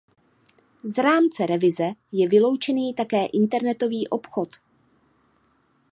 [0.83, 4.49] Z rámce revize je vyloučený také internetový obchod.